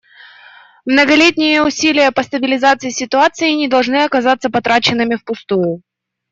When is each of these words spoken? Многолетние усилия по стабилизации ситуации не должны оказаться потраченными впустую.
Многолетние 0.83 1.61
усилия 1.61 2.11
по 2.11 2.23
стабилизации 2.23 2.89
ситуации 2.89 3.51
не 3.51 3.67
должны 3.67 4.03
оказаться 4.03 4.49
потраченными 4.49 5.13
впустую. 5.15 5.83